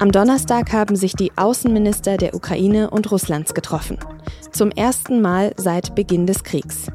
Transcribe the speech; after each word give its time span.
Am 0.00 0.12
Donnerstag 0.12 0.72
haben 0.72 0.96
sich 0.96 1.12
die 1.12 1.30
Außenminister 1.36 2.16
der 2.16 2.34
Ukraine 2.34 2.88
und 2.88 3.10
Russlands 3.10 3.52
getroffen. 3.52 3.98
Zum 4.50 4.70
ersten 4.70 5.20
Mal 5.20 5.52
seit 5.58 5.94
Beginn 5.94 6.26
des 6.26 6.42
Kriegs. 6.42 6.86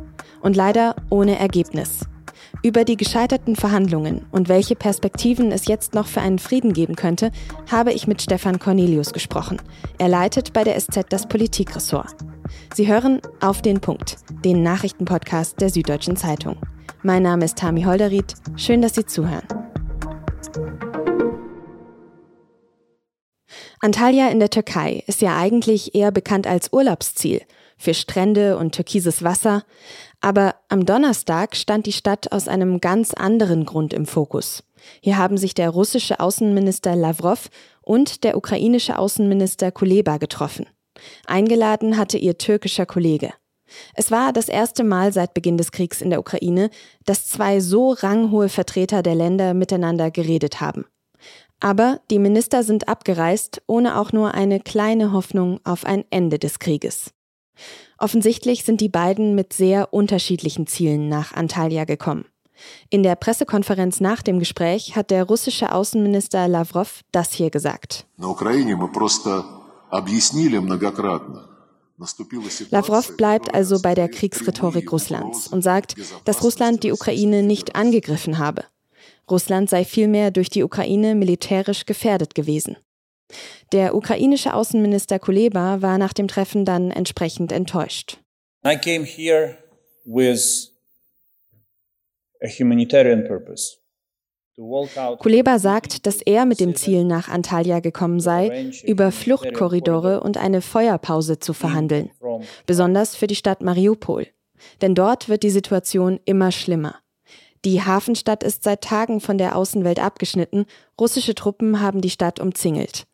Und 0.42 0.56
leider 0.56 0.96
ohne 1.12 1.38
Ergebnis. 1.38 2.00
Über 2.64 2.84
die 2.84 2.98
gescheiterten 2.98 3.56
Verhandlungen 3.56 4.26
und 4.32 4.50
welche 4.50 4.76
Perspektiven 4.76 5.52
es 5.52 5.68
jetzt 5.68 5.94
noch 5.94 6.08
für 6.08 6.22
einen 6.22 6.40
Frieden 6.40 6.74
geben 6.74 6.96
könnte, 6.96 7.30
habe 7.70 7.94
ich 7.94 8.08
mit 8.08 8.24
Stefan 8.24 8.58
Cornelius 8.58 9.14
gesprochen. 9.14 9.62
Er 10.00 10.08
leitet 10.08 10.52
bei 10.52 10.64
der 10.64 10.80
SZ 10.80 11.06
das 11.10 11.28
Politikressort. 11.28 12.16
Sie 12.74 12.88
hören 12.88 13.22
auf 13.40 13.62
den 13.62 13.82
Punkt, 13.82 14.16
den 14.44 14.64
Nachrichtenpodcast 14.64 15.62
der 15.62 15.70
Süddeutschen 15.70 16.16
Zeitung. 16.16 16.58
Mein 17.04 17.22
Name 17.22 17.46
ist 17.46 17.60
Tami 17.60 17.84
Holderried. 17.84 18.34
Schön, 18.56 18.82
dass 18.82 18.96
Sie 18.96 19.06
zuhören. 19.06 19.44
Antalya 23.80 24.30
in 24.30 24.40
der 24.40 24.50
Türkei 24.50 25.04
ist 25.08 25.22
ja 25.22 25.38
eigentlich 25.38 25.96
eher 25.96 26.12
bekannt 26.12 26.48
als 26.48 26.74
Urlaubsziel 26.74 27.42
für 27.78 27.94
Strände 27.94 28.58
und 28.58 28.74
türkises 28.74 29.24
Wasser, 29.24 29.64
aber 30.22 30.56
am 30.70 30.86
Donnerstag 30.86 31.56
stand 31.56 31.86
die 31.86 31.92
Stadt 31.92 32.32
aus 32.32 32.48
einem 32.48 32.80
ganz 32.80 33.14
anderen 33.14 33.66
Grund 33.66 33.94
im 33.94 34.06
Fokus. 34.06 34.64
Hier 35.02 35.18
haben 35.18 35.38
sich 35.38 35.54
der 35.54 35.70
russische 35.70 36.20
Außenminister 36.20 36.96
Lavrov 36.96 37.50
und 37.82 38.24
der 38.24 38.38
ukrainische 38.38 38.98
Außenminister 38.98 39.72
Kuleba 39.72 40.18
getroffen. 40.18 40.68
Eingeladen 41.26 41.98
hatte 41.98 42.18
ihr 42.18 42.38
türkischer 42.38 42.86
Kollege. 42.86 43.34
Es 43.94 44.12
war 44.12 44.32
das 44.32 44.48
erste 44.48 44.84
Mal 44.84 45.12
seit 45.12 45.34
Beginn 45.34 45.58
des 45.58 45.72
Kriegs 45.72 46.02
in 46.02 46.10
der 46.10 46.20
Ukraine, 46.20 46.70
dass 47.06 47.28
zwei 47.28 47.60
so 47.60 47.92
ranghohe 47.92 48.48
Vertreter 48.48 49.04
der 49.04 49.16
Länder 49.16 49.54
miteinander 49.54 50.12
geredet 50.12 50.62
haben. 50.62 50.86
Aber 51.66 52.00
die 52.12 52.20
Minister 52.20 52.62
sind 52.62 52.88
abgereist, 52.88 53.64
ohne 53.66 54.00
auch 54.00 54.14
nur 54.14 54.36
eine 54.36 54.60
kleine 54.60 55.12
Hoffnung 55.12 55.60
auf 55.64 55.84
ein 55.84 56.06
Ende 56.12 56.38
des 56.38 56.60
Krieges. 56.60 57.10
Offensichtlich 57.98 58.64
sind 58.64 58.82
die 58.82 58.90
beiden 58.90 59.34
mit 59.34 59.52
sehr 59.52 59.92
unterschiedlichen 59.92 60.68
Zielen 60.68 61.10
nach 61.10 61.34
Antalya 61.34 61.86
gekommen. 61.86 62.26
In 62.92 63.02
der 63.02 63.16
Pressekonferenz 63.16 64.00
nach 64.00 64.22
dem 64.22 64.38
Gespräch 64.38 64.96
hat 64.96 65.10
der 65.10 65.24
russische 65.24 65.72
Außenminister 65.72 66.48
Lavrov 66.48 67.02
das 67.12 67.34
hier 67.34 67.50
gesagt. 67.50 68.06
Lavrov 72.70 73.18
bleibt 73.18 73.56
also 73.56 73.82
bei 73.82 73.96
der 73.96 74.10
Kriegsrhetorik 74.10 74.92
Russlands 74.92 75.48
und 75.48 75.64
sagt, 75.64 75.96
dass 76.26 76.44
Russland 76.44 76.84
die 76.84 76.92
Ukraine 76.92 77.42
nicht 77.42 77.76
angegriffen 77.76 78.38
habe. 78.38 78.66
Russland 79.30 79.70
sei 79.70 79.86
vielmehr 79.86 80.32
durch 80.32 80.50
die 80.50 80.64
Ukraine 80.64 81.16
militärisch 81.16 81.86
gefährdet 81.86 82.36
gewesen. 82.36 82.78
Der 83.72 83.96
ukrainische 83.96 84.54
Außenminister 84.54 85.20
Kuleba 85.20 85.82
war 85.82 85.98
nach 85.98 86.14
dem 86.14 86.28
Treffen 86.28 86.66
dann 86.66 86.92
entsprechend 86.92 87.52
enttäuscht. 87.52 88.20
I 88.66 88.78
came 88.78 89.06
here 89.06 89.58
with 90.06 90.72
a 92.44 92.48
humanitarian 92.48 93.26
purpose. 93.28 93.78
Kuleba 95.20 95.60
sagt, 95.60 96.06
dass 96.08 96.22
er 96.22 96.46
mit 96.46 96.62
dem 96.62 96.76
Ziel 96.76 97.04
nach 97.04 97.28
Antalya 97.28 97.82
gekommen 97.82 98.22
sei, 98.22 98.72
über 98.86 99.12
Fluchtkorridore 99.12 100.22
und 100.22 100.38
eine 100.38 100.62
Feuerpause 100.62 101.40
zu 101.40 101.52
verhandeln, 101.52 102.10
besonders 102.66 103.18
für 103.18 103.28
die 103.28 103.36
Stadt 103.36 103.62
Mariupol. 103.62 104.28
Denn 104.82 104.96
dort 104.96 105.28
wird 105.28 105.44
die 105.44 105.50
Situation 105.50 106.22
immer 106.24 106.54
schlimmer. 106.54 106.96
Die 107.66 107.82
Hafenstadt 107.82 108.44
ist 108.44 108.64
seit 108.64 108.82
Tagen 108.82 109.20
von 109.20 109.40
der 109.40 109.56
Außenwelt 109.56 110.00
abgeschnitten, 110.00 110.68
russische 111.02 111.34
Truppen 111.34 111.82
haben 111.82 112.00
die 112.00 112.12
Stadt 112.12 112.40
umzingelt. 112.40 113.06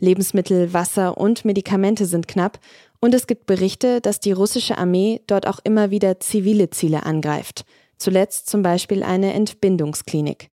Lebensmittel, 0.00 0.72
Wasser 0.72 1.16
und 1.16 1.44
Medikamente 1.44 2.06
sind 2.06 2.26
knapp 2.26 2.58
und 3.00 3.14
es 3.14 3.28
gibt 3.28 3.46
Berichte, 3.46 4.00
dass 4.00 4.18
die 4.18 4.32
russische 4.32 4.78
Armee 4.78 5.20
dort 5.28 5.46
auch 5.46 5.60
immer 5.62 5.92
wieder 5.92 6.18
zivile 6.18 6.70
Ziele 6.70 7.06
angreift, 7.06 7.64
zuletzt 7.98 8.50
zum 8.50 8.62
Beispiel 8.62 9.04
eine 9.04 9.32
Entbindungsklinik. 9.32 10.48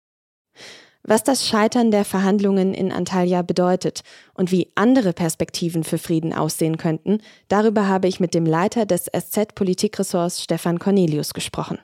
Was 1.03 1.25
das 1.25 1.47
Scheitern 1.47 1.91
der 1.91 2.05
Verhandlungen 2.05 2.75
in 2.75 2.93
Antalya 2.93 3.41
bedeutet 3.41 4.03
und 4.34 4.53
wie 4.53 4.71
andere 4.75 5.15
Perspektiven 5.15 5.83
für 5.83 5.99
Frieden 5.99 6.34
aussehen 6.34 6.77
könnten, 6.77 7.23
darüber 7.49 7.88
habe 7.88 8.06
ich 8.06 8.21
mit 8.21 8.34
dem 8.34 8.44
Leiter 8.44 8.84
des 8.84 9.06
SZ-Politikressorts 9.06 10.43
Stefan 10.43 10.78
Cornelius 10.78 11.33
gesprochen. 11.33 11.78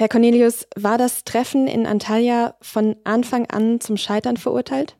Herr 0.00 0.08
Cornelius, 0.08 0.66
war 0.76 0.96
das 0.96 1.24
Treffen 1.24 1.66
in 1.66 1.86
Antalya 1.86 2.54
von 2.62 2.96
Anfang 3.04 3.50
an 3.50 3.82
zum 3.82 3.98
Scheitern 3.98 4.38
verurteilt? 4.38 4.96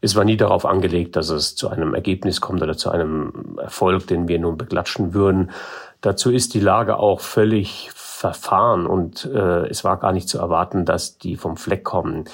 Es 0.00 0.16
war 0.16 0.24
nie 0.24 0.36
darauf 0.36 0.66
angelegt, 0.66 1.14
dass 1.14 1.28
es 1.28 1.54
zu 1.54 1.68
einem 1.68 1.94
Ergebnis 1.94 2.40
kommt 2.40 2.60
oder 2.62 2.76
zu 2.76 2.90
einem 2.90 3.60
Erfolg, 3.62 4.08
den 4.08 4.26
wir 4.26 4.40
nun 4.40 4.58
beglatschen 4.58 5.14
würden. 5.14 5.52
Dazu 6.00 6.32
ist 6.32 6.54
die 6.54 6.60
Lage 6.60 6.98
auch 6.98 7.20
völlig 7.20 7.92
verfahren 7.94 8.88
und 8.88 9.24
äh, 9.26 9.68
es 9.68 9.84
war 9.84 10.00
gar 10.00 10.10
nicht 10.10 10.28
zu 10.28 10.38
erwarten, 10.38 10.84
dass 10.84 11.18
die 11.18 11.36
vom 11.36 11.56
Fleck 11.56 11.84
kommen. 11.84 12.24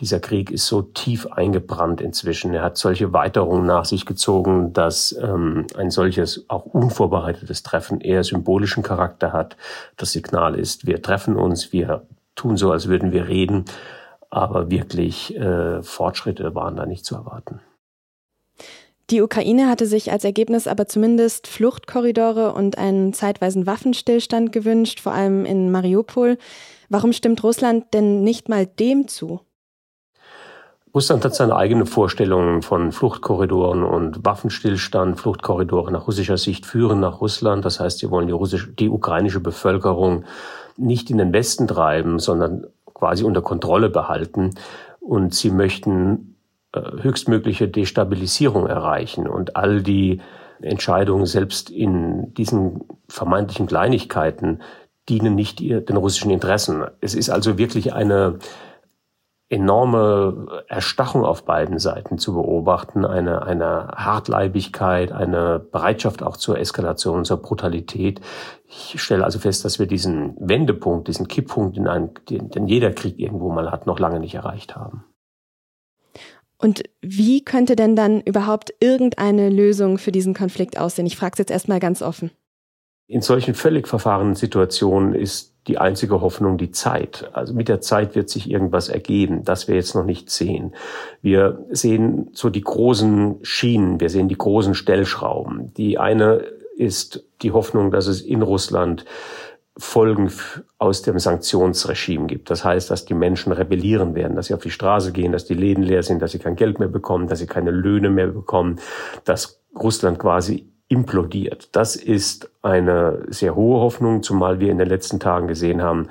Dieser 0.00 0.18
Krieg 0.18 0.50
ist 0.50 0.66
so 0.66 0.82
tief 0.82 1.26
eingebrannt 1.26 2.00
inzwischen. 2.00 2.52
Er 2.52 2.64
hat 2.64 2.76
solche 2.76 3.12
Weiterungen 3.12 3.64
nach 3.64 3.84
sich 3.84 4.06
gezogen, 4.06 4.72
dass 4.72 5.12
ähm, 5.12 5.68
ein 5.76 5.90
solches 5.90 6.46
auch 6.48 6.66
unvorbereitetes 6.66 7.62
Treffen 7.62 8.00
eher 8.00 8.24
symbolischen 8.24 8.82
Charakter 8.82 9.32
hat. 9.32 9.56
Das 9.96 10.10
Signal 10.10 10.56
ist, 10.56 10.86
wir 10.86 11.00
treffen 11.00 11.36
uns, 11.36 11.72
wir 11.72 12.06
tun 12.34 12.56
so, 12.56 12.72
als 12.72 12.88
würden 12.88 13.12
wir 13.12 13.28
reden, 13.28 13.66
aber 14.30 14.68
wirklich 14.68 15.36
äh, 15.36 15.80
Fortschritte 15.82 16.56
waren 16.56 16.74
da 16.74 16.86
nicht 16.86 17.04
zu 17.04 17.14
erwarten. 17.14 17.60
Die 19.10 19.22
Ukraine 19.22 19.68
hatte 19.68 19.86
sich 19.86 20.10
als 20.10 20.24
Ergebnis 20.24 20.66
aber 20.66 20.86
zumindest 20.86 21.46
Fluchtkorridore 21.46 22.52
und 22.52 22.78
einen 22.78 23.12
zeitweisen 23.12 23.66
Waffenstillstand 23.66 24.50
gewünscht, 24.50 24.98
vor 24.98 25.12
allem 25.12 25.44
in 25.44 25.70
Mariupol. 25.70 26.38
Warum 26.88 27.12
stimmt 27.12 27.44
Russland 27.44 27.92
denn 27.94 28.24
nicht 28.24 28.48
mal 28.48 28.66
dem 28.66 29.06
zu? 29.06 29.40
Russland 30.94 31.24
hat 31.24 31.34
seine 31.34 31.56
eigenen 31.56 31.86
Vorstellungen 31.86 32.62
von 32.62 32.92
Fluchtkorridoren 32.92 33.82
und 33.82 34.24
Waffenstillstand. 34.24 35.18
Fluchtkorridore 35.18 35.90
nach 35.90 36.06
russischer 36.06 36.38
Sicht 36.38 36.66
führen 36.66 37.00
nach 37.00 37.20
Russland. 37.20 37.64
Das 37.64 37.80
heißt, 37.80 37.98
sie 37.98 38.10
wollen 38.10 38.28
die, 38.28 38.32
russische, 38.32 38.68
die 38.68 38.88
ukrainische 38.88 39.40
Bevölkerung 39.40 40.24
nicht 40.76 41.10
in 41.10 41.18
den 41.18 41.32
Westen 41.32 41.66
treiben, 41.66 42.20
sondern 42.20 42.68
quasi 42.94 43.24
unter 43.24 43.42
Kontrolle 43.42 43.90
behalten. 43.90 44.50
Und 45.00 45.34
sie 45.34 45.50
möchten 45.50 46.36
äh, 46.72 46.80
höchstmögliche 47.02 47.66
Destabilisierung 47.66 48.68
erreichen. 48.68 49.26
Und 49.26 49.56
all 49.56 49.82
die 49.82 50.20
Entscheidungen 50.62 51.26
selbst 51.26 51.70
in 51.70 52.32
diesen 52.34 52.84
vermeintlichen 53.08 53.66
Kleinigkeiten 53.66 54.60
dienen 55.08 55.34
nicht 55.34 55.58
den 55.58 55.96
russischen 55.96 56.30
Interessen. 56.30 56.84
Es 57.00 57.16
ist 57.16 57.30
also 57.30 57.58
wirklich 57.58 57.92
eine 57.92 58.38
enorme 59.54 60.64
Erstachung 60.68 61.24
auf 61.24 61.44
beiden 61.44 61.78
Seiten 61.78 62.18
zu 62.18 62.34
beobachten, 62.34 63.04
eine, 63.04 63.42
eine 63.42 63.88
Hartleibigkeit, 63.94 65.12
eine 65.12 65.58
Bereitschaft 65.58 66.22
auch 66.22 66.36
zur 66.36 66.58
Eskalation, 66.58 67.24
zur 67.24 67.38
Brutalität. 67.38 68.20
Ich 68.68 69.00
stelle 69.00 69.24
also 69.24 69.38
fest, 69.38 69.64
dass 69.64 69.78
wir 69.78 69.86
diesen 69.86 70.36
Wendepunkt, 70.38 71.08
diesen 71.08 71.28
Kipppunkt, 71.28 71.76
den, 71.76 71.88
ein, 71.88 72.10
den, 72.28 72.50
den 72.50 72.66
jeder 72.66 72.92
Krieg 72.92 73.18
irgendwo 73.18 73.50
mal 73.50 73.70
hat, 73.70 73.86
noch 73.86 73.98
lange 73.98 74.20
nicht 74.20 74.34
erreicht 74.34 74.76
haben. 74.76 75.04
Und 76.58 76.82
wie 77.00 77.44
könnte 77.44 77.76
denn 77.76 77.94
dann 77.96 78.20
überhaupt 78.20 78.74
irgendeine 78.80 79.50
Lösung 79.50 79.98
für 79.98 80.12
diesen 80.12 80.34
Konflikt 80.34 80.78
aussehen? 80.78 81.06
Ich 81.06 81.16
frage 81.16 81.32
es 81.34 81.38
jetzt 81.38 81.50
erstmal 81.50 81.80
ganz 81.80 82.02
offen. 82.02 82.30
In 83.06 83.20
solchen 83.20 83.54
völlig 83.54 83.86
verfahrenen 83.86 84.34
Situationen 84.34 85.14
ist 85.14 85.53
die 85.66 85.78
einzige 85.78 86.20
Hoffnung 86.20 86.58
die 86.58 86.70
Zeit. 86.70 87.30
Also 87.32 87.54
mit 87.54 87.68
der 87.68 87.80
Zeit 87.80 88.14
wird 88.14 88.28
sich 88.28 88.50
irgendwas 88.50 88.88
ergeben, 88.88 89.44
das 89.44 89.66
wir 89.68 89.76
jetzt 89.76 89.94
noch 89.94 90.04
nicht 90.04 90.30
sehen. 90.30 90.74
Wir 91.22 91.64
sehen 91.70 92.30
so 92.32 92.50
die 92.50 92.60
großen 92.60 93.36
Schienen, 93.42 94.00
wir 94.00 94.10
sehen 94.10 94.28
die 94.28 94.38
großen 94.38 94.74
Stellschrauben. 94.74 95.72
Die 95.74 95.98
eine 95.98 96.44
ist 96.76 97.24
die 97.42 97.52
Hoffnung, 97.52 97.90
dass 97.90 98.06
es 98.06 98.20
in 98.20 98.42
Russland 98.42 99.04
Folgen 99.76 100.30
aus 100.78 101.02
dem 101.02 101.18
Sanktionsregime 101.18 102.26
gibt. 102.26 102.48
Das 102.48 102.64
heißt, 102.64 102.90
dass 102.90 103.06
die 103.06 103.14
Menschen 103.14 103.52
rebellieren 103.52 104.14
werden, 104.14 104.36
dass 104.36 104.46
sie 104.46 104.54
auf 104.54 104.62
die 104.62 104.70
Straße 104.70 105.10
gehen, 105.10 105.32
dass 105.32 105.46
die 105.46 105.54
Läden 105.54 105.82
leer 105.82 106.04
sind, 106.04 106.22
dass 106.22 106.30
sie 106.30 106.38
kein 106.38 106.54
Geld 106.54 106.78
mehr 106.78 106.88
bekommen, 106.88 107.26
dass 107.26 107.40
sie 107.40 107.46
keine 107.46 107.72
Löhne 107.72 108.08
mehr 108.08 108.28
bekommen, 108.28 108.78
dass 109.24 109.60
Russland 109.76 110.20
quasi 110.20 110.68
implodiert. 110.88 111.68
Das 111.72 111.96
ist 111.96 112.50
eine 112.62 113.22
sehr 113.28 113.54
hohe 113.54 113.80
Hoffnung, 113.80 114.22
zumal 114.22 114.60
wir 114.60 114.70
in 114.70 114.78
den 114.78 114.88
letzten 114.88 115.20
Tagen 115.20 115.48
gesehen 115.48 115.82
haben, 115.82 116.08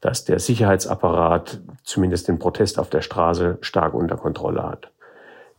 dass 0.00 0.24
der 0.24 0.38
Sicherheitsapparat 0.38 1.60
zumindest 1.84 2.28
den 2.28 2.38
Protest 2.38 2.78
auf 2.78 2.90
der 2.90 3.02
Straße 3.02 3.58
stark 3.60 3.94
unter 3.94 4.16
Kontrolle 4.16 4.62
hat. 4.62 4.90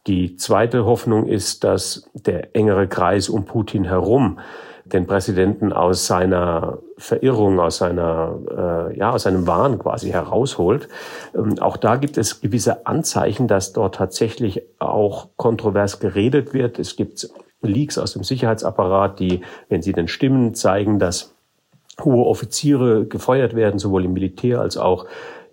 Die 0.08 0.36
zweite 0.36 0.86
Hoffnung 0.86 1.28
ist, 1.28 1.64
dass 1.64 2.10
der 2.14 2.56
engere 2.56 2.88
Kreis 2.88 3.30
um 3.30 3.46
Putin 3.46 3.86
herum 3.86 4.40
den 4.86 5.06
Präsidenten 5.06 5.74
aus 5.74 6.08
seiner 6.08 6.80
Verirrung, 6.98 7.60
aus 7.60 7.78
seiner, 7.78 8.90
äh, 8.92 8.98
ja, 8.98 9.12
aus 9.12 9.24
seinem 9.24 9.48
Wahn 9.48 9.80
quasi 9.80 10.10
herausholt. 10.10 10.90
Ähm, 11.36 11.60
auch 11.60 11.78
da 11.78 11.96
gibt 11.96 12.18
es 12.18 12.42
gewisse 12.42 12.86
Anzeichen, 12.88 13.48
dass 13.48 13.74
dort 13.74 13.96
tatsächlich 13.96 14.64
auch 14.80 15.30
kontrovers 15.38 16.00
geredet 16.00 16.54
wird. 16.54 16.80
Es 16.80 16.96
gibt 16.96 17.30
Leaks 17.62 17.98
aus 17.98 18.14
dem 18.14 18.24
Sicherheitsapparat, 18.24 19.20
die, 19.20 19.42
wenn 19.70 19.82
sie 19.82 19.94
denn 19.94 20.08
stimmen, 20.08 20.56
zeigen, 20.56 21.00
dass 21.00 21.34
hohe 22.04 22.26
Offiziere 22.26 23.06
gefeuert 23.06 23.56
werden, 23.56 23.80
sowohl 23.80 24.06
im 24.06 24.14
Militär 24.14 24.62
als 24.62 24.78
auch 24.78 25.06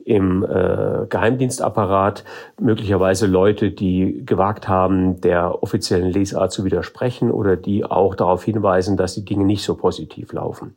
im 0.09 0.43
äh, 0.43 1.07
Geheimdienstapparat, 1.07 2.25
möglicherweise 2.59 3.27
Leute, 3.27 3.71
die 3.71 4.23
gewagt 4.25 4.67
haben, 4.67 5.21
der 5.21 5.63
offiziellen 5.63 6.11
Lesart 6.11 6.51
zu 6.51 6.65
widersprechen 6.65 7.31
oder 7.31 7.57
die 7.57 7.85
auch 7.85 8.15
darauf 8.15 8.43
hinweisen, 8.43 8.97
dass 8.97 9.15
die 9.15 9.25
Dinge 9.27 9.45
nicht 9.45 9.63
so 9.63 9.75
positiv 9.75 10.33
laufen. 10.33 10.75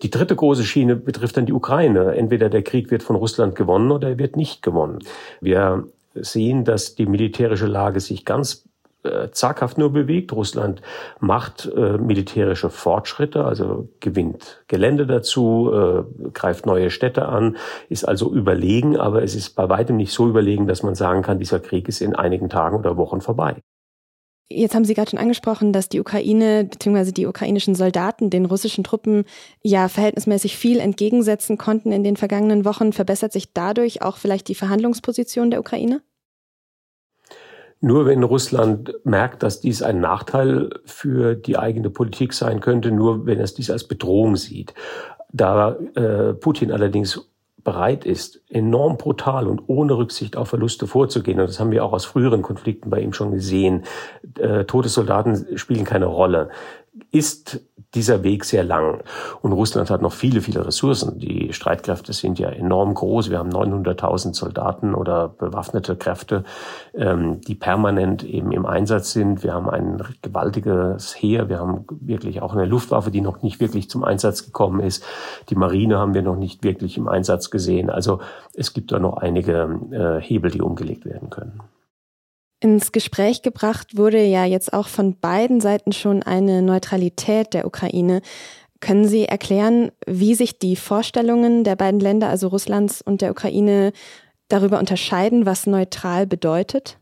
Die 0.00 0.08
dritte 0.08 0.34
große 0.34 0.64
Schiene 0.64 0.96
betrifft 0.96 1.36
dann 1.36 1.44
die 1.44 1.52
Ukraine. 1.52 2.14
Entweder 2.14 2.48
der 2.48 2.62
Krieg 2.62 2.90
wird 2.90 3.02
von 3.02 3.16
Russland 3.16 3.54
gewonnen 3.54 3.90
oder 3.90 4.08
er 4.08 4.18
wird 4.18 4.36
nicht 4.38 4.62
gewonnen. 4.62 5.00
Wir 5.42 5.84
sehen, 6.14 6.64
dass 6.64 6.94
die 6.94 7.06
militärische 7.06 7.66
Lage 7.66 8.00
sich 8.00 8.24
ganz 8.24 8.64
äh, 9.04 9.30
zaghaft 9.30 9.78
nur 9.78 9.92
bewegt. 9.92 10.32
Russland 10.32 10.82
macht 11.20 11.70
äh, 11.74 11.98
militärische 11.98 12.70
Fortschritte, 12.70 13.44
also 13.44 13.88
gewinnt 14.00 14.64
Gelände 14.68 15.06
dazu, 15.06 15.70
äh, 15.72 16.30
greift 16.32 16.66
neue 16.66 16.90
Städte 16.90 17.26
an, 17.26 17.56
ist 17.88 18.04
also 18.04 18.32
überlegen, 18.32 18.96
aber 18.96 19.22
es 19.22 19.34
ist 19.34 19.50
bei 19.50 19.68
weitem 19.68 19.96
nicht 19.96 20.12
so 20.12 20.28
überlegen, 20.28 20.66
dass 20.66 20.82
man 20.82 20.94
sagen 20.94 21.22
kann, 21.22 21.38
dieser 21.38 21.60
Krieg 21.60 21.88
ist 21.88 22.00
in 22.00 22.14
einigen 22.14 22.48
Tagen 22.48 22.76
oder 22.76 22.96
Wochen 22.96 23.20
vorbei. 23.20 23.56
Jetzt 24.48 24.74
haben 24.74 24.84
Sie 24.84 24.94
gerade 24.94 25.10
schon 25.10 25.18
angesprochen, 25.18 25.72
dass 25.72 25.88
die 25.88 26.00
Ukraine 26.00 26.64
bzw. 26.64 27.12
die 27.12 27.26
ukrainischen 27.26 27.74
Soldaten 27.74 28.28
den 28.28 28.44
russischen 28.44 28.84
Truppen 28.84 29.24
ja 29.62 29.88
verhältnismäßig 29.88 30.58
viel 30.58 30.80
entgegensetzen 30.80 31.56
konnten 31.56 31.92
in 31.92 32.04
den 32.04 32.16
vergangenen 32.16 32.64
Wochen. 32.66 32.92
Verbessert 32.92 33.32
sich 33.32 33.54
dadurch 33.54 34.02
auch 34.02 34.18
vielleicht 34.18 34.48
die 34.48 34.54
Verhandlungsposition 34.54 35.50
der 35.50 35.60
Ukraine? 35.60 36.02
Nur 37.84 38.06
wenn 38.06 38.22
Russland 38.22 38.94
merkt, 39.04 39.42
dass 39.42 39.60
dies 39.60 39.82
ein 39.82 40.00
Nachteil 40.00 40.70
für 40.86 41.34
die 41.34 41.58
eigene 41.58 41.90
Politik 41.90 42.32
sein 42.32 42.60
könnte, 42.60 42.90
nur 42.90 43.26
wenn 43.26 43.38
es 43.38 43.52
dies 43.52 43.70
als 43.70 43.84
Bedrohung 43.84 44.36
sieht. 44.36 44.72
Da 45.34 45.76
äh, 45.94 46.32
Putin 46.32 46.72
allerdings 46.72 47.30
bereit 47.62 48.06
ist, 48.06 48.40
enorm 48.48 48.96
brutal 48.96 49.46
und 49.46 49.64
ohne 49.66 49.98
Rücksicht 49.98 50.34
auf 50.34 50.48
Verluste 50.48 50.86
vorzugehen, 50.86 51.38
und 51.40 51.46
das 51.46 51.60
haben 51.60 51.72
wir 51.72 51.84
auch 51.84 51.92
aus 51.92 52.06
früheren 52.06 52.40
Konflikten 52.40 52.88
bei 52.88 53.00
ihm 53.00 53.12
schon 53.12 53.32
gesehen, 53.32 53.84
äh, 54.38 54.64
Todessoldaten 54.64 55.58
spielen 55.58 55.84
keine 55.84 56.06
Rolle, 56.06 56.48
ist 57.10 57.60
dieser 57.94 58.22
Weg 58.24 58.44
sehr 58.44 58.64
lang. 58.64 59.02
Und 59.40 59.52
Russland 59.52 59.90
hat 59.90 60.02
noch 60.02 60.12
viele, 60.12 60.40
viele 60.40 60.66
Ressourcen. 60.66 61.18
Die 61.18 61.52
Streitkräfte 61.52 62.12
sind 62.12 62.38
ja 62.38 62.48
enorm 62.48 62.94
groß. 62.94 63.30
Wir 63.30 63.38
haben 63.38 63.50
900.000 63.50 64.34
Soldaten 64.34 64.94
oder 64.94 65.28
bewaffnete 65.28 65.96
Kräfte, 65.96 66.44
ähm, 66.94 67.40
die 67.42 67.54
permanent 67.54 68.24
eben 68.24 68.52
im 68.52 68.66
Einsatz 68.66 69.12
sind. 69.12 69.44
Wir 69.44 69.54
haben 69.54 69.70
ein 69.70 70.02
gewaltiges 70.22 71.14
Heer. 71.14 71.48
Wir 71.48 71.60
haben 71.60 71.84
wirklich 72.00 72.42
auch 72.42 72.54
eine 72.54 72.66
Luftwaffe, 72.66 73.10
die 73.10 73.20
noch 73.20 73.42
nicht 73.42 73.60
wirklich 73.60 73.88
zum 73.88 74.04
Einsatz 74.04 74.44
gekommen 74.44 74.80
ist. 74.80 75.04
Die 75.50 75.56
Marine 75.56 75.98
haben 75.98 76.14
wir 76.14 76.22
noch 76.22 76.36
nicht 76.36 76.64
wirklich 76.64 76.96
im 76.96 77.08
Einsatz 77.08 77.50
gesehen. 77.50 77.90
Also 77.90 78.20
es 78.54 78.72
gibt 78.72 78.92
da 78.92 78.98
noch 78.98 79.18
einige 79.18 79.80
äh, 79.92 80.20
Hebel, 80.20 80.50
die 80.50 80.62
umgelegt 80.62 81.04
werden 81.04 81.30
können. 81.30 81.60
Ins 82.64 82.92
Gespräch 82.92 83.42
gebracht 83.42 83.98
wurde 83.98 84.24
ja 84.24 84.46
jetzt 84.46 84.72
auch 84.72 84.88
von 84.88 85.20
beiden 85.20 85.60
Seiten 85.60 85.92
schon 85.92 86.22
eine 86.22 86.62
Neutralität 86.62 87.52
der 87.52 87.66
Ukraine. 87.66 88.22
Können 88.80 89.06
Sie 89.06 89.26
erklären, 89.26 89.92
wie 90.06 90.34
sich 90.34 90.58
die 90.58 90.74
Vorstellungen 90.74 91.64
der 91.64 91.76
beiden 91.76 92.00
Länder, 92.00 92.30
also 92.30 92.48
Russlands 92.48 93.02
und 93.02 93.20
der 93.20 93.32
Ukraine, 93.32 93.92
darüber 94.48 94.78
unterscheiden, 94.78 95.44
was 95.44 95.66
neutral 95.66 96.26
bedeutet? 96.26 96.96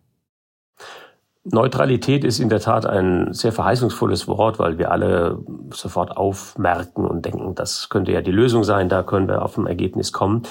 Neutralität 1.44 2.25
ist 2.25 2.41
in 2.41 2.49
der 2.49 2.61
Tat 2.61 2.85
ein 2.85 3.32
sehr 3.32 3.53
verheißungsvolles 3.53 4.26
Wort, 4.26 4.59
weil 4.59 4.79
wir 4.79 4.91
alle 4.91 5.38
sofort 5.73 6.17
aufmerken 6.17 7.06
und 7.06 7.25
denken, 7.25 7.55
das 7.55 7.88
könnte 7.88 8.11
ja 8.11 8.20
die 8.20 8.32
Lösung 8.32 8.64
sein, 8.64 8.88
da 8.88 9.05
können 9.05 9.29
wir 9.29 9.43
auf 9.43 9.59
ein 9.59 9.69
Ergebnis 9.69 10.12
kommen. 10.12 10.43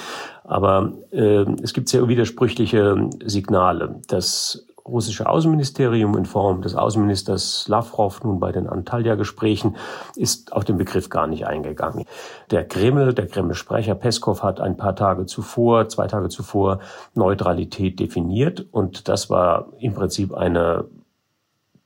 Aber 0.46 0.94
äh, 1.12 1.46
es 1.62 1.74
gibt 1.74 1.90
sehr 1.90 2.08
widersprüchliche 2.08 3.10
Signale. 3.26 4.02
Das 4.08 4.68
russische 4.92 5.28
Außenministerium 5.28 6.16
in 6.18 6.26
Form 6.26 6.62
des 6.62 6.76
Außenministers 6.76 7.68
Lavrov 7.68 8.24
nun 8.24 8.40
bei 8.40 8.52
den 8.52 8.68
Antalya-Gesprächen 8.68 9.78
ist 10.16 10.54
auf 10.54 10.66
den 10.66 10.78
Begriff 10.78 11.10
gar 11.10 11.28
nicht 11.28 11.48
eingegangen. 11.48 12.06
Der 12.52 12.68
Kreml, 12.68 13.14
der 13.14 13.28
Kreml-Sprecher 13.28 13.96
Peskov 13.96 14.44
hat 14.44 14.60
ein 14.60 14.78
paar 14.78 14.96
Tage 14.96 15.26
zuvor, 15.26 15.88
zwei 15.88 16.08
Tage 16.08 16.30
zuvor 16.30 16.80
Neutralität 17.16 18.00
definiert 18.00 18.66
und 18.72 19.08
das 19.08 19.30
war 19.30 19.68
im 19.80 19.94
Prinzip 19.94 20.34
eine 20.34 20.86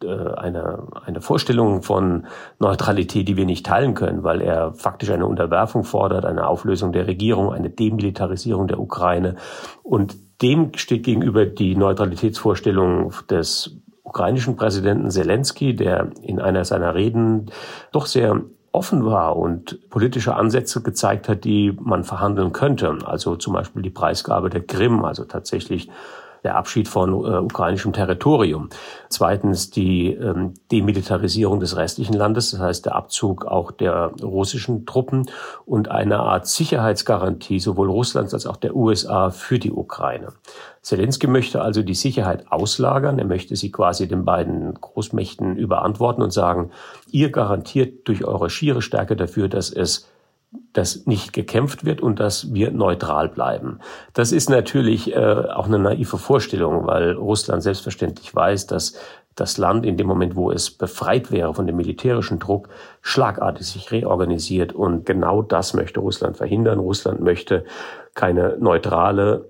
eine, 0.03 0.87
eine 1.05 1.21
Vorstellung 1.21 1.81
von 1.81 2.27
Neutralität, 2.59 3.27
die 3.27 3.37
wir 3.37 3.45
nicht 3.45 3.65
teilen 3.65 3.93
können, 3.93 4.23
weil 4.23 4.41
er 4.41 4.73
faktisch 4.73 5.09
eine 5.09 5.25
Unterwerfung 5.25 5.83
fordert, 5.83 6.25
eine 6.25 6.47
Auflösung 6.47 6.91
der 6.91 7.07
Regierung, 7.07 7.53
eine 7.53 7.69
Demilitarisierung 7.69 8.67
der 8.67 8.79
Ukraine. 8.79 9.35
Und 9.83 10.15
dem 10.41 10.71
steht 10.75 11.03
gegenüber 11.03 11.45
die 11.45 11.75
Neutralitätsvorstellung 11.75 13.13
des 13.29 13.77
ukrainischen 14.03 14.55
Präsidenten 14.55 15.09
Zelensky, 15.09 15.75
der 15.75 16.09
in 16.21 16.39
einer 16.39 16.65
seiner 16.65 16.93
Reden 16.93 17.51
doch 17.91 18.05
sehr 18.05 18.41
offen 18.71 19.05
war 19.05 19.37
und 19.37 19.89
politische 19.89 20.35
Ansätze 20.35 20.83
gezeigt 20.83 21.29
hat, 21.29 21.45
die 21.45 21.75
man 21.81 22.03
verhandeln 22.03 22.51
könnte. 22.51 22.97
Also 23.05 23.37
zum 23.37 23.53
Beispiel 23.53 23.81
die 23.81 23.89
Preisgabe 23.89 24.49
der 24.49 24.61
Krim, 24.61 25.05
also 25.05 25.23
tatsächlich 25.23 25.89
der 26.45 26.55
Abschied 26.55 26.87
von 26.87 27.11
äh, 27.11 27.39
ukrainischem 27.39 27.91
Territorium. 27.91 28.69
Zweitens 29.09 29.71
die 29.71 30.13
ähm, 30.13 30.53
Demilitarisierung 30.71 31.59
des 31.59 31.75
restlichen 31.75 32.13
Landes, 32.13 32.51
das 32.51 32.61
heißt 32.61 32.85
der 32.85 32.95
Abzug 32.95 33.45
auch 33.45 33.71
der 33.71 34.13
russischen 34.21 34.85
Truppen 34.85 35.29
und 35.65 35.89
eine 35.89 36.19
Art 36.19 36.47
Sicherheitsgarantie 36.47 37.59
sowohl 37.59 37.89
Russlands 37.89 38.33
als 38.33 38.45
auch 38.45 38.57
der 38.57 38.75
USA 38.75 39.31
für 39.31 39.59
die 39.59 39.71
Ukraine. 39.71 40.29
Zelensky 40.81 41.25
möchte 41.25 41.63
also 41.63 41.81
die 41.81 41.95
Sicherheit 41.95 42.51
auslagern. 42.51 43.17
Er 43.17 43.25
möchte 43.25 43.55
sie 43.55 43.71
quasi 43.71 44.07
den 44.07 44.23
beiden 44.23 44.75
Großmächten 44.75 45.57
überantworten 45.57 46.21
und 46.21 46.31
sagen, 46.31 46.69
ihr 47.09 47.31
garantiert 47.31 48.07
durch 48.07 48.23
eure 48.23 48.51
schiere 48.51 48.83
Stärke 48.83 49.15
dafür, 49.15 49.49
dass 49.49 49.71
es 49.71 50.07
dass 50.75 51.05
nicht 51.05 51.33
gekämpft 51.33 51.85
wird 51.85 52.01
und 52.01 52.19
dass 52.19 52.53
wir 52.53 52.71
neutral 52.71 53.29
bleiben. 53.29 53.79
Das 54.13 54.31
ist 54.31 54.49
natürlich 54.49 55.15
äh, 55.15 55.17
auch 55.17 55.67
eine 55.67 55.79
naive 55.79 56.17
Vorstellung, 56.17 56.85
weil 56.85 57.13
Russland 57.13 57.63
selbstverständlich 57.63 58.35
weiß, 58.35 58.67
dass 58.67 58.95
das 59.35 59.57
Land 59.57 59.85
in 59.85 59.97
dem 59.97 60.07
Moment, 60.07 60.35
wo 60.35 60.51
es 60.51 60.71
befreit 60.71 61.31
wäre 61.31 61.53
von 61.53 61.67
dem 61.67 61.75
militärischen 61.77 62.39
Druck, 62.39 62.69
schlagartig 63.01 63.67
sich 63.67 63.91
reorganisiert. 63.91 64.73
Und 64.73 65.05
genau 65.05 65.41
das 65.41 65.73
möchte 65.73 65.99
Russland 65.99 66.37
verhindern. 66.37 66.79
Russland 66.79 67.21
möchte 67.21 67.65
keine 68.13 68.57
neutrale 68.59 69.49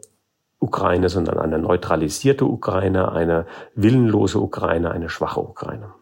Ukraine, 0.60 1.10
sondern 1.10 1.40
eine 1.40 1.60
neutralisierte 1.60 2.46
Ukraine, 2.46 3.12
eine 3.12 3.46
willenlose 3.76 4.40
Ukraine, 4.40 4.92
eine 4.92 5.10
schwache 5.10 5.42
Ukraine. 5.42 5.94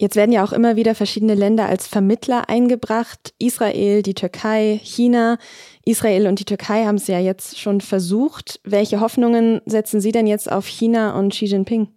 Jetzt 0.00 0.14
werden 0.14 0.30
ja 0.30 0.44
auch 0.44 0.52
immer 0.52 0.76
wieder 0.76 0.94
verschiedene 0.94 1.34
Länder 1.34 1.66
als 1.66 1.88
Vermittler 1.88 2.48
eingebracht. 2.48 3.34
Israel, 3.40 4.02
die 4.02 4.14
Türkei, 4.14 4.78
China. 4.80 5.38
Israel 5.84 6.28
und 6.28 6.38
die 6.38 6.44
Türkei 6.44 6.84
haben 6.84 6.94
es 6.94 7.08
ja 7.08 7.18
jetzt 7.18 7.58
schon 7.58 7.80
versucht. 7.80 8.60
Welche 8.62 9.00
Hoffnungen 9.00 9.60
setzen 9.66 10.00
Sie 10.00 10.12
denn 10.12 10.28
jetzt 10.28 10.52
auf 10.52 10.66
China 10.66 11.18
und 11.18 11.32
Xi 11.32 11.46
Jinping? 11.46 11.88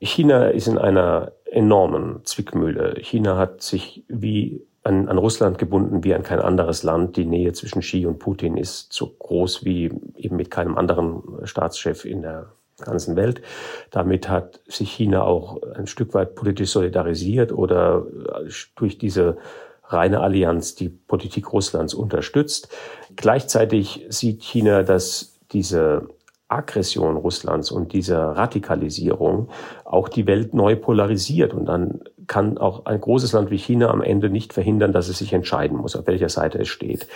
China 0.00 0.48
ist 0.48 0.68
in 0.68 0.76
einer 0.76 1.32
enormen 1.50 2.20
Zwickmühle. 2.24 2.96
China 3.00 3.38
hat 3.38 3.62
sich 3.62 4.04
wie 4.08 4.66
an, 4.82 5.08
an, 5.08 5.16
Russland 5.16 5.56
gebunden 5.56 6.04
wie 6.04 6.14
an 6.14 6.24
kein 6.24 6.40
anderes 6.40 6.82
Land. 6.82 7.16
Die 7.16 7.24
Nähe 7.24 7.54
zwischen 7.54 7.80
Xi 7.80 8.04
und 8.04 8.18
Putin 8.18 8.58
ist 8.58 8.92
so 8.92 9.08
groß 9.18 9.64
wie 9.64 9.90
eben 10.14 10.36
mit 10.36 10.50
keinem 10.50 10.76
anderen 10.76 11.22
Staatschef 11.44 12.04
in 12.04 12.20
der 12.20 12.52
ganzen 12.84 13.16
Welt. 13.16 13.42
Damit 13.90 14.28
hat 14.28 14.60
sich 14.66 14.92
China 14.92 15.22
auch 15.22 15.62
ein 15.74 15.86
Stück 15.86 16.14
weit 16.14 16.34
politisch 16.34 16.70
solidarisiert 16.70 17.52
oder 17.52 18.04
äh, 18.44 18.50
durch 18.76 18.98
diese 18.98 19.38
reine 19.84 20.20
Allianz 20.20 20.74
die 20.74 20.88
Politik 20.88 21.52
Russlands 21.52 21.94
unterstützt. 21.94 22.68
Gleichzeitig 23.16 24.06
sieht 24.10 24.42
China, 24.42 24.82
dass 24.82 25.38
diese 25.52 26.08
Aggression 26.48 27.16
Russlands 27.16 27.70
und 27.70 27.92
diese 27.92 28.16
Radikalisierung 28.16 29.48
auch 29.84 30.08
die 30.08 30.26
Welt 30.26 30.54
neu 30.54 30.76
polarisiert. 30.76 31.52
Und 31.52 31.66
dann 31.66 32.00
kann 32.26 32.58
auch 32.58 32.86
ein 32.86 33.00
großes 33.00 33.32
Land 33.32 33.50
wie 33.50 33.58
China 33.58 33.88
am 33.90 34.02
Ende 34.02 34.30
nicht 34.30 34.52
verhindern, 34.52 34.92
dass 34.92 35.08
es 35.08 35.18
sich 35.18 35.32
entscheiden 35.32 35.76
muss, 35.76 35.94
auf 35.96 36.06
welcher 36.06 36.28
Seite 36.28 36.58
es 36.58 36.68
steht. 36.68 37.06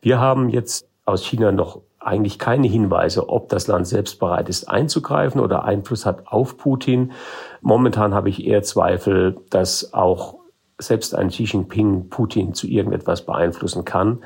Wir 0.00 0.20
haben 0.20 0.48
jetzt 0.48 0.86
aus 1.04 1.24
China 1.24 1.52
noch 1.52 1.80
eigentlich 2.08 2.38
keine 2.38 2.66
Hinweise, 2.66 3.28
ob 3.28 3.48
das 3.48 3.66
Land 3.66 3.86
selbst 3.86 4.18
bereit 4.18 4.48
ist 4.48 4.68
einzugreifen 4.68 5.40
oder 5.40 5.64
Einfluss 5.64 6.06
hat 6.06 6.26
auf 6.26 6.56
Putin. 6.56 7.12
Momentan 7.60 8.14
habe 8.14 8.28
ich 8.28 8.46
eher 8.46 8.62
Zweifel, 8.62 9.36
dass 9.50 9.92
auch 9.92 10.38
selbst 10.78 11.14
ein 11.14 11.28
Xi 11.28 11.44
Jinping 11.44 12.08
Putin 12.08 12.54
zu 12.54 12.66
irgendetwas 12.66 13.26
beeinflussen 13.26 13.84
kann. 13.84 14.20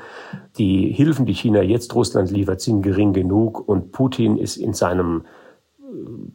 Die 0.57 0.91
Hilfen, 0.91 1.25
die 1.25 1.33
China 1.33 1.61
jetzt 1.61 1.93
Russland 1.95 2.31
liefert, 2.31 2.61
sind 2.61 2.83
gering 2.83 3.13
genug 3.13 3.67
und 3.67 3.91
Putin 3.91 4.37
ist 4.37 4.57
in 4.57 4.73
seinem 4.73 5.23
äh, 5.79 5.83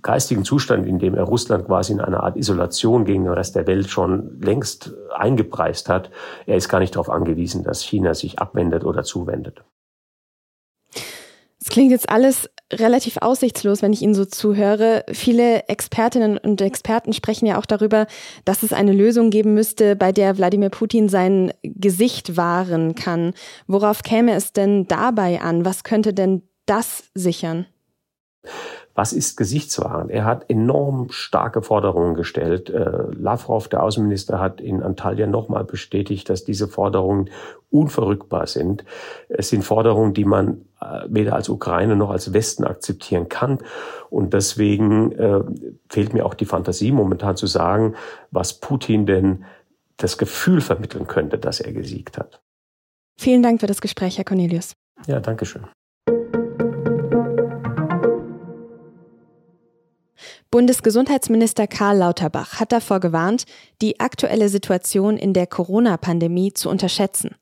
geistigen 0.02 0.44
Zustand, 0.44 0.86
in 0.86 0.98
dem 0.98 1.14
er 1.14 1.24
Russland 1.24 1.66
quasi 1.66 1.92
in 1.92 2.00
einer 2.00 2.24
Art 2.24 2.36
Isolation 2.36 3.04
gegen 3.04 3.24
den 3.24 3.32
Rest 3.32 3.54
der 3.54 3.68
Welt 3.68 3.88
schon 3.88 4.40
längst 4.40 4.92
eingepreist 5.14 5.88
hat. 5.88 6.10
Er 6.46 6.56
ist 6.56 6.68
gar 6.68 6.80
nicht 6.80 6.96
darauf 6.96 7.10
angewiesen, 7.10 7.62
dass 7.62 7.82
China 7.82 8.12
sich 8.14 8.40
abwendet 8.40 8.84
oder 8.84 9.04
zuwendet. 9.04 9.62
Es 11.60 11.70
klingt 11.70 11.90
jetzt 11.90 12.08
alles 12.08 12.48
relativ 12.72 13.16
aussichtslos, 13.16 13.82
wenn 13.82 13.92
ich 13.92 14.02
Ihnen 14.02 14.14
so 14.14 14.24
zuhöre. 14.24 15.04
Viele 15.10 15.68
Expertinnen 15.68 16.38
und 16.38 16.60
Experten 16.60 17.12
sprechen 17.12 17.46
ja 17.46 17.58
auch 17.58 17.66
darüber, 17.66 18.06
dass 18.44 18.62
es 18.62 18.72
eine 18.72 18.92
Lösung 18.92 19.30
geben 19.30 19.54
müsste, 19.54 19.96
bei 19.96 20.12
der 20.12 20.36
Wladimir 20.38 20.70
Putin 20.70 21.08
sein 21.08 21.52
Gesicht 21.62 22.36
wahren 22.36 22.94
kann. 22.94 23.32
Worauf 23.66 24.02
käme 24.02 24.34
es 24.34 24.52
denn 24.52 24.86
dabei 24.86 25.40
an? 25.40 25.64
Was 25.64 25.82
könnte 25.82 26.14
denn 26.14 26.42
das 26.66 27.04
sichern? 27.14 27.66
Was 28.98 29.12
ist 29.12 29.36
Gesichtswahren? 29.36 30.10
Er 30.10 30.24
hat 30.24 30.50
enorm 30.50 31.10
starke 31.10 31.62
Forderungen 31.62 32.16
gestellt. 32.16 32.68
Äh, 32.68 33.12
Lavrov, 33.12 33.68
der 33.68 33.84
Außenminister, 33.84 34.40
hat 34.40 34.60
in 34.60 34.82
Antalya 34.82 35.28
nochmal 35.28 35.62
bestätigt, 35.62 36.28
dass 36.28 36.42
diese 36.42 36.66
Forderungen 36.66 37.30
unverrückbar 37.70 38.48
sind. 38.48 38.84
Es 39.28 39.50
sind 39.50 39.62
Forderungen, 39.62 40.14
die 40.14 40.24
man 40.24 40.62
äh, 40.80 41.02
weder 41.06 41.36
als 41.36 41.48
Ukraine 41.48 41.94
noch 41.94 42.10
als 42.10 42.32
Westen 42.32 42.64
akzeptieren 42.64 43.28
kann. 43.28 43.60
Und 44.10 44.34
deswegen 44.34 45.12
äh, 45.12 45.44
fehlt 45.88 46.12
mir 46.12 46.26
auch 46.26 46.34
die 46.34 46.46
Fantasie, 46.46 46.90
momentan 46.90 47.36
zu 47.36 47.46
sagen, 47.46 47.94
was 48.32 48.54
Putin 48.54 49.06
denn 49.06 49.44
das 49.96 50.18
Gefühl 50.18 50.60
vermitteln 50.60 51.06
könnte, 51.06 51.38
dass 51.38 51.60
er 51.60 51.72
gesiegt 51.72 52.18
hat. 52.18 52.40
Vielen 53.16 53.44
Dank 53.44 53.60
für 53.60 53.68
das 53.68 53.80
Gespräch, 53.80 54.18
Herr 54.18 54.24
Cornelius. 54.24 54.74
Ja, 55.06 55.20
danke 55.20 55.46
schön. 55.46 55.68
Bundesgesundheitsminister 60.50 61.66
Karl 61.66 61.98
Lauterbach 61.98 62.60
hat 62.60 62.72
davor 62.72 63.00
gewarnt, 63.00 63.44
die 63.80 64.00
aktuelle 64.00 64.48
Situation 64.48 65.16
in 65.16 65.32
der 65.32 65.46
Corona-Pandemie 65.46 66.52
zu 66.52 66.68
unterschätzen. 66.68 67.36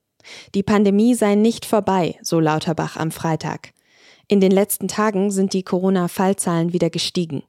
Die 0.55 0.63
Pandemie 0.63 1.15
sei 1.15 1.35
nicht 1.35 1.65
vorbei, 1.65 2.19
so 2.23 2.41
Lauterbach 2.41 2.97
am 2.97 3.11
Freitag. 3.11 3.73
In 4.29 4.41
den 4.41 4.51
letzten 4.51 4.89
Tagen 4.89 5.31
sind 5.31 5.53
die 5.53 5.63
Corona-Fallzahlen 5.63 6.73
wieder 6.73 6.91
gestiegen. 6.91 7.45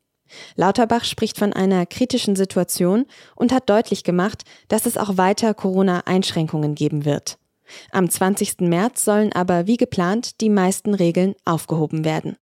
Lauterbach 0.55 1.05
spricht 1.05 1.37
von 1.37 1.53
einer 1.53 1.85
kritischen 1.85 2.35
Situation 2.35 3.05
und 3.35 3.51
hat 3.51 3.69
deutlich 3.69 4.03
gemacht, 4.03 4.43
dass 4.67 4.85
es 4.85 4.97
auch 4.97 5.17
weiter 5.17 5.53
Corona-Einschränkungen 5.53 6.75
geben 6.75 7.05
wird. 7.05 7.37
Am 7.91 8.09
20. 8.09 8.61
März 8.61 9.03
sollen 9.03 9.33
aber 9.33 9.67
wie 9.67 9.77
geplant 9.77 10.41
die 10.41 10.49
meisten 10.49 10.93
Regeln 10.93 11.35
aufgehoben 11.45 12.05
werden. 12.05 12.37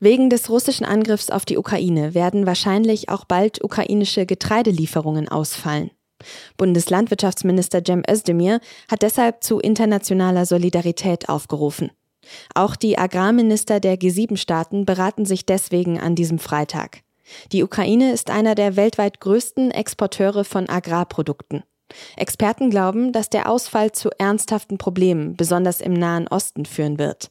Wegen 0.00 0.30
des 0.30 0.48
russischen 0.48 0.84
Angriffs 0.84 1.30
auf 1.30 1.44
die 1.44 1.58
Ukraine 1.58 2.14
werden 2.14 2.46
wahrscheinlich 2.46 3.08
auch 3.08 3.24
bald 3.24 3.62
ukrainische 3.62 4.26
Getreidelieferungen 4.26 5.28
ausfallen. 5.28 5.90
Bundeslandwirtschaftsminister 6.56 7.82
Cem 7.84 8.02
Özdemir 8.08 8.60
hat 8.90 9.02
deshalb 9.02 9.42
zu 9.42 9.60
internationaler 9.60 10.46
Solidarität 10.46 11.28
aufgerufen. 11.28 11.90
Auch 12.54 12.76
die 12.76 12.98
Agrarminister 12.98 13.80
der 13.80 13.96
G7-Staaten 13.98 14.84
beraten 14.84 15.24
sich 15.24 15.46
deswegen 15.46 15.98
an 15.98 16.14
diesem 16.14 16.38
Freitag. 16.38 17.02
Die 17.52 17.62
Ukraine 17.62 18.12
ist 18.12 18.30
einer 18.30 18.54
der 18.54 18.76
weltweit 18.76 19.20
größten 19.20 19.70
Exporteure 19.70 20.44
von 20.44 20.68
Agrarprodukten. 20.68 21.62
Experten 22.16 22.70
glauben, 22.70 23.12
dass 23.12 23.30
der 23.30 23.48
Ausfall 23.48 23.92
zu 23.92 24.10
ernsthaften 24.18 24.76
Problemen, 24.76 25.36
besonders 25.36 25.80
im 25.80 25.94
Nahen 25.94 26.28
Osten, 26.28 26.66
führen 26.66 26.98
wird. 26.98 27.30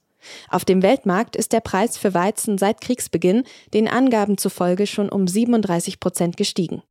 Auf 0.50 0.66
dem 0.66 0.82
Weltmarkt 0.82 1.36
ist 1.36 1.54
der 1.54 1.62
Preis 1.62 1.98
für 1.98 2.14
Weizen 2.14 2.58
seit 2.58 2.82
Kriegsbeginn 2.82 3.44
den 3.74 3.88
Angaben 3.88 4.38
zufolge 4.38 4.88
schon 4.88 5.10
um 5.10 5.28
37 5.28 6.00
Prozent 6.00 6.38
gestiegen. 6.38 6.84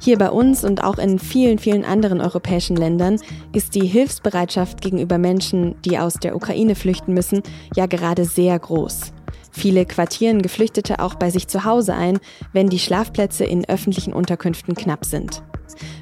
Hier 0.00 0.16
bei 0.16 0.30
uns 0.30 0.64
und 0.64 0.82
auch 0.82 0.96
in 0.96 1.18
vielen, 1.18 1.58
vielen 1.58 1.84
anderen 1.84 2.22
europäischen 2.22 2.76
Ländern 2.76 3.20
ist 3.52 3.74
die 3.74 3.86
Hilfsbereitschaft 3.86 4.80
gegenüber 4.80 5.18
Menschen, 5.18 5.74
die 5.82 5.98
aus 5.98 6.14
der 6.14 6.34
Ukraine 6.34 6.76
flüchten 6.76 7.12
müssen, 7.12 7.42
ja 7.76 7.84
gerade 7.84 8.24
sehr 8.24 8.58
groß. 8.58 9.12
Viele 9.50 9.84
quartieren 9.84 10.40
Geflüchtete 10.40 11.00
auch 11.00 11.16
bei 11.16 11.30
sich 11.30 11.48
zu 11.48 11.64
Hause 11.64 11.94
ein, 11.94 12.20
wenn 12.52 12.68
die 12.68 12.78
Schlafplätze 12.78 13.44
in 13.44 13.68
öffentlichen 13.68 14.12
Unterkünften 14.12 14.74
knapp 14.74 15.04
sind. 15.04 15.42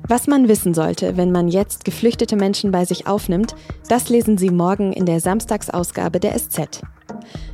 Was 0.09 0.27
man 0.27 0.49
wissen 0.49 0.75
sollte, 0.75 1.17
wenn 1.17 1.33
man 1.33 1.49
jetzt 1.49 1.85
geflüchtete 1.85 2.37
Menschen 2.37 2.71
bei 2.71 2.85
sich 2.85 3.07
aufnimmt, 3.07 3.55
das 3.89 4.09
lesen 4.09 4.39
Sie 4.39 4.51
morgen 4.51 4.93
in 4.93 5.07
der 5.07 5.21
Samstagsausgabe 5.21 6.21
der 6.21 6.37
SZ. 6.37 6.83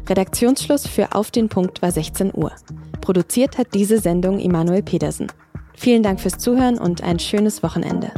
Redaktionsschluss 0.09 0.87
für 0.87 1.15
Auf 1.15 1.31
den 1.31 1.49
Punkt 1.49 1.83
war 1.83 1.93
16 1.93 2.33
Uhr. 2.35 2.53
Produziert 3.01 3.59
hat 3.59 3.75
diese 3.75 3.99
Sendung 3.99 4.39
Immanuel 4.39 4.83
Pedersen. 4.83 5.29
Vielen 5.75 6.03
Dank 6.03 6.21
fürs 6.21 6.39
Zuhören 6.39 6.79
und 6.79 7.03
ein 7.03 7.19
schönes 7.19 7.63
Wochenende. 7.63 8.13